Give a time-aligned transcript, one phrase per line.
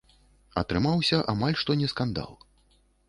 [0.61, 2.31] Атрымаўся амаль што не скандал.